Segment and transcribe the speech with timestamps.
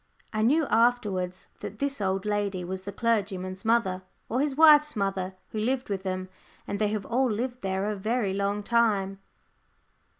[0.33, 5.35] I knew afterwards that this old lady was the clergyman's mother or his wife's mother,
[5.49, 6.27] who lived with them,
[6.65, 9.19] and they have all lived there a very long time.